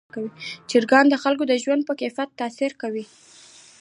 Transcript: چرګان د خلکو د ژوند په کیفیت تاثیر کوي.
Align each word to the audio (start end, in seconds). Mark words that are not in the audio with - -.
چرګان 0.69 1.05
د 1.09 1.15
خلکو 1.23 1.43
د 1.47 1.53
ژوند 1.63 1.81
په 1.85 1.93
کیفیت 2.01 2.29
تاثیر 2.39 2.71
کوي. 2.81 3.05